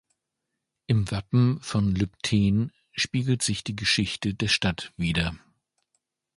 Im 0.87 1.11
Wappen 1.11 1.61
von 1.61 1.93
Lübtheen 1.93 2.71
spiegelt 2.91 3.43
sich 3.43 3.63
die 3.63 3.75
Geschichte 3.75 4.33
der 4.33 4.47
Stadt 4.47 4.91
wider. 4.97 5.37